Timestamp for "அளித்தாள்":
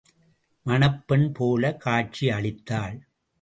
2.29-2.97